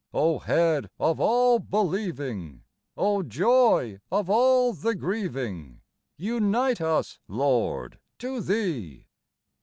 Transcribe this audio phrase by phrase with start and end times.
[0.15, 2.63] O Head of all believing!
[2.97, 5.81] O Joy of all the grieving!
[6.17, 9.05] Unite us, Lord, to Thee.